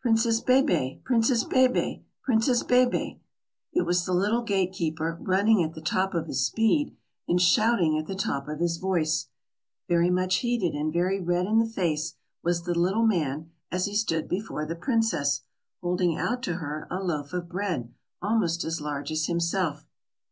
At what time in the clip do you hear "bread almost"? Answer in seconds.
17.48-18.64